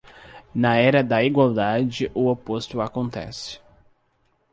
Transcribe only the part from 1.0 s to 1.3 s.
da